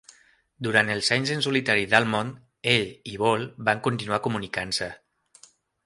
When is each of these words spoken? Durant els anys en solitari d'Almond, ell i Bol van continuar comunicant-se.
Durant 0.67 0.87
els 0.93 1.09
anys 1.15 1.33
en 1.35 1.45
solitari 1.47 1.85
d'Almond, 1.93 2.39
ell 2.73 2.89
i 3.13 3.17
Bol 3.25 3.47
van 3.71 3.87
continuar 3.91 4.23
comunicant-se. 4.31 4.91